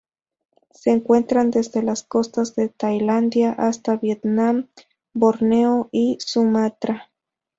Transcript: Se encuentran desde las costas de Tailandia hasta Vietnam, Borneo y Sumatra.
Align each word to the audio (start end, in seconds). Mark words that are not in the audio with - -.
Se 0.71 0.89
encuentran 0.89 1.51
desde 1.51 1.83
las 1.83 2.01
costas 2.01 2.55
de 2.55 2.69
Tailandia 2.69 3.51
hasta 3.51 3.97
Vietnam, 3.97 4.67
Borneo 5.13 5.89
y 5.91 6.17
Sumatra. 6.19 7.11